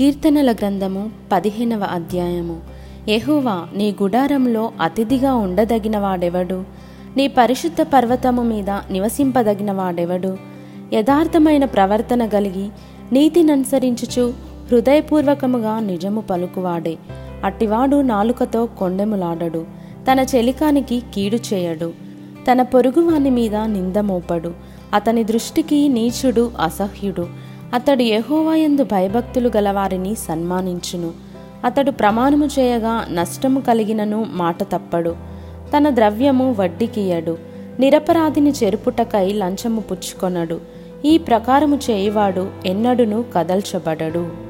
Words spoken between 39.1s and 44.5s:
లంచము పుచ్చుకొనడు. ఈ ప్రకారము చేయువాడు ఎన్నడును కదల్చబడడు.